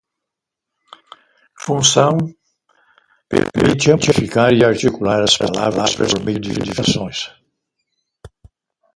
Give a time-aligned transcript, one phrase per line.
[1.59, 2.15] Função:
[3.29, 7.29] permite amplificar e articular as palavras por meio de vibrações.